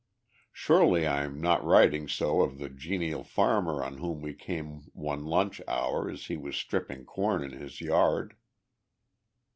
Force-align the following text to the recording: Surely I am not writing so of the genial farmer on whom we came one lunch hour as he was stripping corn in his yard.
Surely 0.51 1.05
I 1.05 1.23
am 1.25 1.39
not 1.39 1.63
writing 1.63 2.07
so 2.07 2.41
of 2.41 2.57
the 2.57 2.69
genial 2.69 3.23
farmer 3.23 3.83
on 3.83 3.99
whom 3.99 4.19
we 4.19 4.33
came 4.33 4.89
one 4.95 5.25
lunch 5.25 5.61
hour 5.67 6.09
as 6.09 6.25
he 6.25 6.37
was 6.37 6.55
stripping 6.55 7.05
corn 7.05 7.43
in 7.43 7.51
his 7.51 7.81
yard. 7.81 8.35